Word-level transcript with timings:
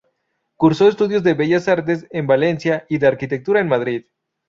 Cursó 0.57 0.87
estudios 0.89 1.21
de 1.21 1.35
bellas 1.35 1.67
artes 1.67 2.07
en 2.09 2.25
Valencia 2.25 2.87
y 2.89 2.97
de 2.97 3.05
arquitectura 3.05 3.59
en 3.59 3.67
Madrid. 3.67 4.05